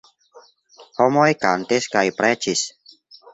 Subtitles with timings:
[1.03, 2.65] Homoj kantis kaj preĝis.